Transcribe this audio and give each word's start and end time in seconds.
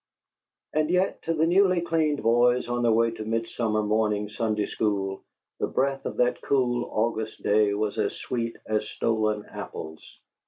And 0.73 0.89
yet, 0.89 1.21
to 1.25 1.33
the 1.35 1.45
newly 1.45 1.79
cleaned 1.79 2.23
boys 2.23 2.67
on 2.67 2.81
their 2.81 2.91
way 2.91 3.11
to 3.11 3.23
midsummer 3.23 3.83
morning 3.83 4.29
Sunday 4.29 4.65
school, 4.65 5.23
the 5.59 5.67
breath 5.67 6.07
of 6.07 6.17
that 6.17 6.41
cool 6.41 6.85
August 6.91 7.43
day 7.43 7.75
was 7.75 7.99
as 7.99 8.15
sweet 8.17 8.57
as 8.65 8.89
stolen 8.89 9.45
apples. 9.45 10.03